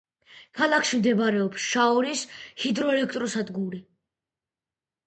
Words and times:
ქალაქში 0.59 0.99
მდებარეობს 1.01 1.67
შაორის 1.75 2.25
ჰიდროელექტროსადგური. 2.65 3.85